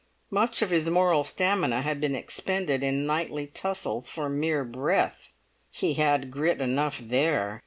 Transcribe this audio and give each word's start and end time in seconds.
Much 0.31 0.63
of 0.63 0.71
his 0.71 0.89
moral 0.89 1.23
stamina 1.23 1.83
had 1.83 2.01
been 2.01 2.15
expended 2.15 2.83
in 2.83 3.05
nightly 3.05 3.45
tussles 3.45 4.09
for 4.09 4.29
mere 4.29 4.63
breath; 4.63 5.31
he 5.69 5.93
had 5.93 6.31
grit 6.31 6.59
enough 6.59 6.97
there. 6.97 7.59